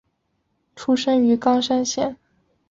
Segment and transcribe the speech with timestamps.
[0.75, 2.17] 出身于冈山县。